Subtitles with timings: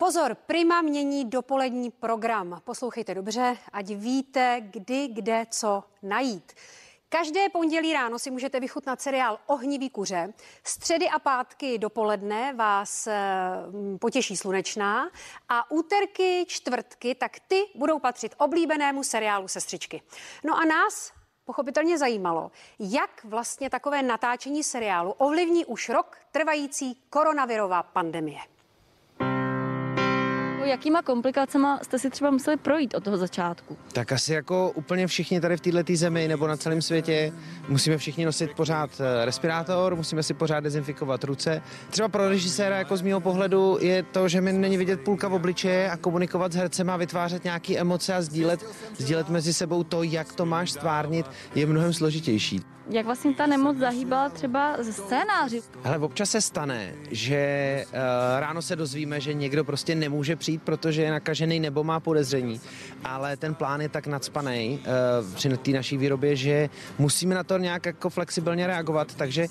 [0.00, 2.60] Pozor, Prima mění dopolední program.
[2.64, 6.52] Poslouchejte dobře, ať víte, kdy, kde, co najít.
[7.08, 10.32] Každé pondělí ráno si můžete vychutnat seriál Ohnivý kuře.
[10.64, 13.16] Středy a pátky dopoledne vás e,
[14.00, 15.10] potěší slunečná
[15.48, 20.02] a úterky, čtvrtky, tak ty budou patřit oblíbenému seriálu Sestřičky.
[20.44, 21.12] No a nás
[21.44, 28.57] pochopitelně zajímalo, jak vlastně takové natáčení seriálu ovlivní už rok trvající koronavirová pandemie
[30.68, 33.76] jakýma komplikacemi jste si třeba museli projít od toho začátku?
[33.92, 37.32] Tak asi jako úplně všichni tady v této zemi nebo na celém světě
[37.68, 41.62] musíme všichni nosit pořád eh, respirátor, musíme si pořád dezinfikovat ruce.
[41.90, 45.34] Třeba pro režiséra jako z mého pohledu je to, že mi není vidět půlka v
[45.34, 48.64] obličeje a komunikovat s hercem a vytvářet nějaké emoce a sdílet,
[48.96, 52.60] sdílet mezi sebou to, jak to máš stvárnit, je mnohem složitější
[52.90, 55.60] jak vlastně ta nemoc zahýbala třeba ze scénáři?
[55.84, 57.94] Ale občas se stane, že uh,
[58.40, 62.60] ráno se dozvíme, že někdo prostě nemůže přijít, protože je nakažený nebo má podezření,
[63.04, 67.58] ale ten plán je tak nadspaný uh, při té naší výrobě, že musíme na to
[67.58, 69.46] nějak jako flexibilně reagovat, takže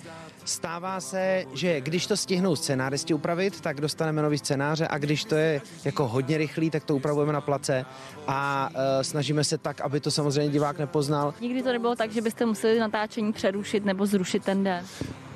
[0.48, 5.36] Stává se, že když to stihnou scénáristi upravit, tak dostaneme nový scénáře a když to
[5.36, 7.86] je jako hodně rychlý, tak to upravujeme na place
[8.28, 11.34] a uh, snažíme se tak, aby to samozřejmě divák nepoznal.
[11.42, 14.86] Nikdy to nebylo tak, že byste museli natáčení přerušit nebo zrušit ten den?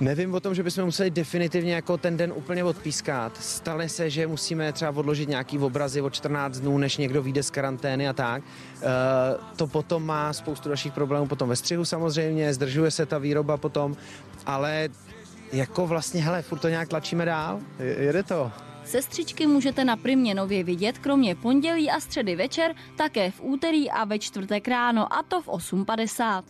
[0.01, 3.37] Nevím o tom, že bychom museli definitivně jako ten den úplně odpískat.
[3.37, 7.49] Stane se, že musíme třeba odložit nějaký obrazy o 14 dnů, než někdo vyjde z
[7.49, 8.43] karantény a tak.
[8.43, 8.87] Uh,
[9.55, 13.95] to potom má spoustu dalších problémů potom ve střihu samozřejmě, zdržuje se ta výroba potom,
[14.45, 14.89] ale
[15.53, 18.51] jako vlastně, hele, furt to nějak tlačíme dál, jede to.
[18.85, 24.05] Sestřičky můžete na Primě nově vidět kromě pondělí a středy večer také v úterý a
[24.05, 26.43] ve čtvrtek ráno a to v 8.50.